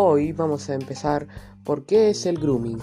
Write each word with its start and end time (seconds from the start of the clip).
Hoy 0.00 0.30
vamos 0.30 0.70
a 0.70 0.74
empezar 0.74 1.26
por 1.64 1.84
qué 1.84 2.10
es 2.10 2.24
el 2.24 2.38
grooming. 2.38 2.78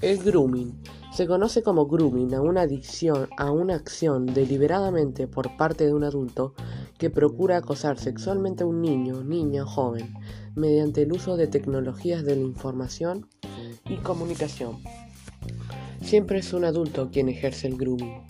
El 0.00 0.18
grooming 0.18 0.80
se 1.12 1.26
conoce 1.26 1.64
como 1.64 1.88
grooming 1.88 2.32
a 2.34 2.40
una 2.40 2.60
adicción 2.60 3.28
a 3.36 3.50
una 3.50 3.74
acción 3.74 4.26
deliberadamente 4.26 5.26
por 5.26 5.56
parte 5.56 5.84
de 5.84 5.94
un 5.94 6.04
adulto 6.04 6.54
que 6.96 7.10
procura 7.10 7.56
acosar 7.56 7.98
sexualmente 7.98 8.62
a 8.62 8.66
un 8.68 8.80
niño, 8.82 9.24
niña 9.24 9.64
o 9.64 9.66
joven 9.66 10.14
mediante 10.54 11.02
el 11.02 11.10
uso 11.10 11.36
de 11.36 11.48
tecnologías 11.48 12.22
de 12.22 12.36
la 12.36 12.42
información 12.42 13.26
y 13.86 13.96
comunicación. 13.96 14.76
Siempre 16.02 16.38
es 16.38 16.52
un 16.52 16.64
adulto 16.64 17.10
quien 17.10 17.28
ejerce 17.28 17.66
el 17.66 17.78
grooming. 17.78 18.22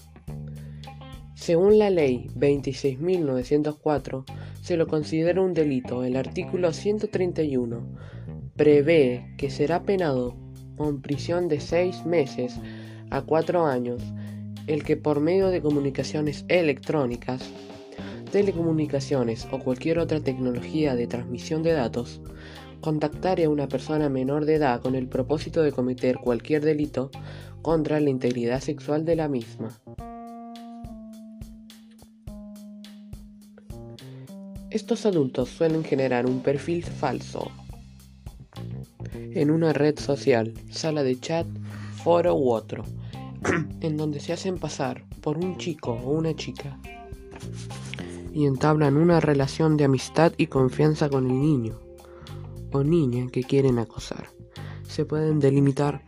Según 1.34 1.78
la 1.78 1.90
ley 1.90 2.30
26.904, 2.36 4.24
se 4.68 4.76
lo 4.76 4.86
considera 4.86 5.40
un 5.40 5.54
delito. 5.54 6.04
El 6.04 6.14
artículo 6.14 6.74
131 6.74 7.88
prevé 8.54 9.32
que 9.38 9.48
será 9.48 9.82
penado 9.82 10.36
con 10.76 11.00
prisión 11.00 11.48
de 11.48 11.58
seis 11.58 12.04
meses 12.04 12.54
a 13.08 13.22
cuatro 13.22 13.64
años 13.64 14.02
el 14.66 14.84
que 14.84 14.98
por 14.98 15.20
medio 15.20 15.48
de 15.48 15.62
comunicaciones 15.62 16.44
electrónicas, 16.48 17.40
telecomunicaciones 18.30 19.48
o 19.50 19.58
cualquier 19.58 20.00
otra 20.00 20.20
tecnología 20.20 20.94
de 20.94 21.06
transmisión 21.06 21.62
de 21.62 21.72
datos 21.72 22.20
contactare 22.82 23.44
a 23.44 23.50
una 23.50 23.68
persona 23.68 24.10
menor 24.10 24.44
de 24.44 24.56
edad 24.56 24.82
con 24.82 24.94
el 24.94 25.08
propósito 25.08 25.62
de 25.62 25.72
cometer 25.72 26.18
cualquier 26.18 26.62
delito 26.62 27.10
contra 27.62 28.00
la 28.00 28.10
integridad 28.10 28.60
sexual 28.60 29.06
de 29.06 29.16
la 29.16 29.28
misma. 29.28 29.70
Estos 34.70 35.06
adultos 35.06 35.48
suelen 35.48 35.82
generar 35.82 36.26
un 36.26 36.42
perfil 36.42 36.84
falso 36.84 37.50
en 39.14 39.50
una 39.50 39.72
red 39.72 39.98
social, 39.98 40.52
sala 40.70 41.02
de 41.02 41.18
chat, 41.18 41.46
foro 42.04 42.34
u 42.34 42.50
otro, 42.50 42.84
en 43.80 43.96
donde 43.96 44.20
se 44.20 44.34
hacen 44.34 44.58
pasar 44.58 45.04
por 45.22 45.38
un 45.38 45.56
chico 45.56 45.92
o 45.92 46.10
una 46.10 46.36
chica 46.36 46.78
y 48.34 48.44
entablan 48.44 48.98
una 48.98 49.20
relación 49.20 49.78
de 49.78 49.84
amistad 49.84 50.32
y 50.36 50.48
confianza 50.48 51.08
con 51.08 51.30
el 51.30 51.40
niño 51.40 51.78
o 52.70 52.84
niña 52.84 53.28
que 53.32 53.44
quieren 53.44 53.78
acosar. 53.78 54.28
Se 54.86 55.06
pueden 55.06 55.40
delimitar 55.40 56.02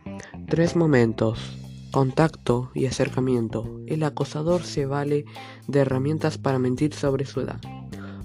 tres 0.47 0.75
momentos 0.75 1.57
contacto 1.91 2.69
y 2.75 2.85
acercamiento. 2.85 3.81
El 3.87 4.03
acosador 4.03 4.63
se 4.63 4.85
vale 4.85 5.25
de 5.67 5.79
herramientas 5.79 6.37
para 6.37 6.59
mentir 6.59 6.93
sobre 6.93 7.25
su 7.25 7.41
edad 7.41 7.59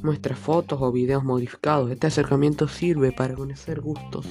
muestra 0.07 0.37
fotos 0.37 0.79
o 0.81 0.93
videos 0.93 1.25
modificados. 1.25 1.91
Este 1.91 2.07
acercamiento 2.07 2.69
sirve 2.69 3.11
para 3.11 3.35
conocer 3.35 3.81
gustos, 3.81 4.25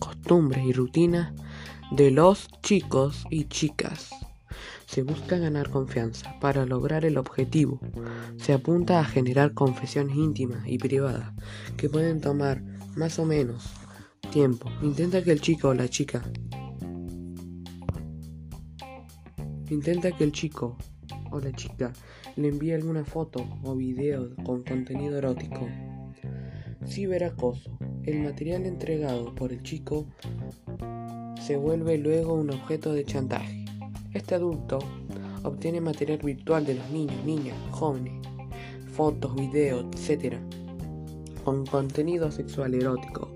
costumbres 0.00 0.64
y 0.64 0.72
rutinas 0.72 1.32
de 1.92 2.10
los 2.10 2.48
chicos 2.60 3.24
y 3.30 3.44
chicas. 3.44 4.10
Se 4.86 5.04
busca 5.04 5.38
ganar 5.38 5.70
confianza. 5.70 6.34
Para 6.40 6.66
lograr 6.66 7.04
el 7.04 7.16
objetivo, 7.16 7.80
se 8.36 8.52
apunta 8.52 8.98
a 8.98 9.04
generar 9.04 9.54
confesiones 9.54 10.16
íntimas 10.16 10.66
y 10.66 10.78
privadas 10.78 11.32
que 11.76 11.88
pueden 11.88 12.20
tomar 12.20 12.60
más 12.96 13.20
o 13.20 13.24
menos 13.24 13.70
tiempo. 14.32 14.68
Intenta 14.82 15.22
que 15.22 15.30
el 15.30 15.40
chico 15.40 15.68
o 15.68 15.74
la 15.74 15.88
chica 15.88 16.22
Intenta 19.70 20.12
que 20.12 20.24
el 20.24 20.32
chico 20.32 20.76
o 21.34 21.40
la 21.40 21.52
chica 21.52 21.92
le 22.36 22.48
envíe 22.48 22.72
alguna 22.72 23.04
foto 23.04 23.44
o 23.64 23.74
video 23.74 24.34
con 24.44 24.62
contenido 24.62 25.18
erótico. 25.18 25.68
Ciberacoso. 26.86 27.76
El 28.04 28.20
material 28.22 28.66
entregado 28.66 29.34
por 29.34 29.52
el 29.52 29.62
chico 29.62 30.06
se 31.40 31.56
vuelve 31.56 31.98
luego 31.98 32.34
un 32.34 32.50
objeto 32.50 32.92
de 32.92 33.04
chantaje. 33.04 33.64
Este 34.12 34.34
adulto 34.34 34.78
obtiene 35.42 35.80
material 35.80 36.18
virtual 36.18 36.64
de 36.64 36.74
los 36.74 36.90
niños, 36.90 37.24
niñas, 37.24 37.56
jóvenes, 37.70 38.14
fotos, 38.92 39.34
videos, 39.34 39.86
etc. 40.08 40.36
con 41.44 41.66
contenido 41.66 42.30
sexual 42.30 42.74
erótico 42.74 43.30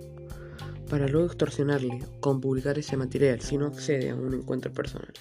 para 0.89 1.07
luego 1.07 1.27
extorsionarle 1.27 2.01
con 2.21 2.41
publicar 2.41 2.79
ese 2.79 2.97
material 2.97 3.41
si 3.41 3.59
no 3.59 3.67
accede 3.67 4.11
a 4.11 4.15
un 4.15 4.35
encuentro 4.35 4.73
personal. 4.73 5.13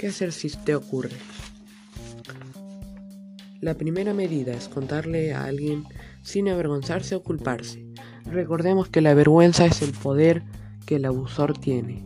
¿Qué 0.00 0.06
hacer 0.06 0.32
si 0.32 0.48
te 0.48 0.74
ocurre? 0.74 1.10
La 3.60 3.74
primera 3.74 4.14
medida 4.14 4.54
es 4.54 4.66
contarle 4.66 5.34
a 5.34 5.44
alguien 5.44 5.84
sin 6.22 6.48
avergonzarse 6.48 7.16
o 7.16 7.22
culparse. 7.22 7.84
Recordemos 8.24 8.88
que 8.88 9.02
la 9.02 9.12
vergüenza 9.12 9.66
es 9.66 9.82
el 9.82 9.92
poder 9.92 10.42
que 10.86 10.96
el 10.96 11.04
abusor 11.04 11.58
tiene. 11.58 12.02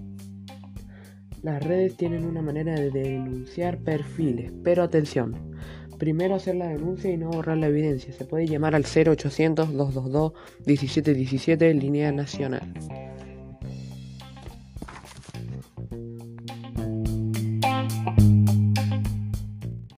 Las 1.40 1.62
redes 1.62 1.96
tienen 1.96 2.24
una 2.24 2.42
manera 2.42 2.74
de 2.74 2.90
denunciar 2.90 3.78
perfiles, 3.78 4.50
pero 4.64 4.82
atención, 4.82 5.54
primero 5.96 6.34
hacer 6.34 6.56
la 6.56 6.66
denuncia 6.66 7.12
y 7.12 7.16
no 7.16 7.30
borrar 7.30 7.58
la 7.58 7.68
evidencia. 7.68 8.12
Se 8.12 8.24
puede 8.24 8.48
llamar 8.48 8.74
al 8.74 8.86
0800 8.86 9.72
222 9.72 10.32
1717 10.66 11.74
línea 11.74 12.10
nacional. 12.10 12.74